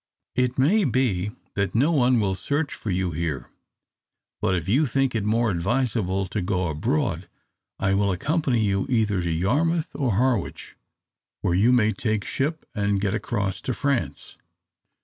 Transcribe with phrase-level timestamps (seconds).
[0.33, 3.51] It may be that no one will search for you here;
[4.41, 7.29] but if you think it more advisable to go abroad,
[7.77, 10.75] I will accompany you either to Yarmouth or Harwich,
[11.41, 14.37] where you may take ship and get across to France."